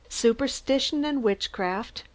SUPERSTITION 0.09 1.05
AND 1.05 1.21
WITCHCRAFT. 1.21 2.05